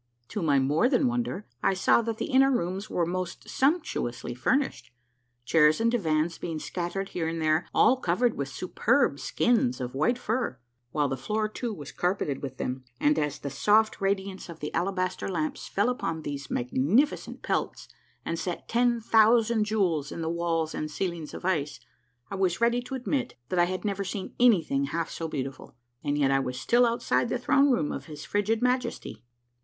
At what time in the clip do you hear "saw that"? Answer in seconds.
1.75-2.17